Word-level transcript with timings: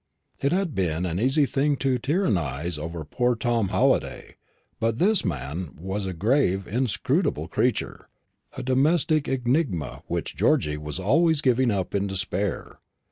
It 0.41 0.51
had 0.51 0.73
been 0.73 1.05
an 1.05 1.19
easy 1.19 1.45
thing 1.45 1.75
to 1.77 1.99
tyrannise 1.99 2.79
over 2.79 3.05
poor 3.05 3.35
Tom 3.35 3.67
Halliday; 3.67 4.37
but 4.79 4.97
this 4.97 5.23
man 5.23 5.75
was 5.79 6.07
a 6.07 6.11
grave 6.13 6.65
inscrutable 6.65 7.47
creature, 7.47 8.09
a 8.57 8.63
domestic 8.63 9.27
enigma 9.27 10.01
which 10.07 10.35
Georgy 10.35 10.75
was 10.75 10.97
always 10.99 11.41
giving 11.41 11.69
up 11.69 11.93
in 11.93 12.07
despair. 12.07 12.79